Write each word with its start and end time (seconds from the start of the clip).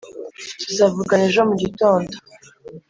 Tuzavugana 0.61 1.23
ejo 1.29 1.41
mu 1.49 1.55
gitondo. 1.61 2.13